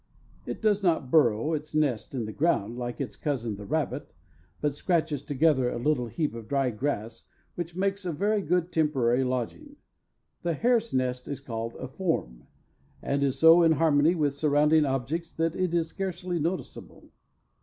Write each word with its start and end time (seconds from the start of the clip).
It 0.47 0.63
does 0.63 0.81
not 0.81 1.11
burrow 1.11 1.53
its 1.53 1.75
nest 1.75 2.15
in 2.15 2.25
the 2.25 2.31
ground, 2.31 2.75
like 2.75 2.99
its 2.99 3.15
cousin 3.15 3.55
the 3.57 3.67
rabbit, 3.67 4.15
but 4.59 4.73
scratches 4.73 5.21
together 5.21 5.69
a 5.69 5.77
little 5.77 6.07
heap 6.07 6.33
of 6.33 6.47
dry 6.47 6.71
grass, 6.71 7.27
which 7.53 7.75
makes 7.75 8.03
a 8.03 8.11
very 8.11 8.41
good 8.41 8.71
temporary 8.71 9.23
lodging. 9.23 9.75
The 10.41 10.55
hare's 10.55 10.91
nest 10.91 11.27
is 11.27 11.39
called 11.39 11.75
a 11.75 11.87
"form," 11.87 12.47
and 13.03 13.23
is 13.23 13.37
so 13.37 13.61
in 13.61 13.73
harmony 13.73 14.15
with 14.15 14.33
surrounding 14.33 14.85
objects 14.85 15.33
that 15.33 15.55
it 15.55 15.71
is 15.75 15.89
scarcely 15.89 16.39
noticeable. 16.39 17.11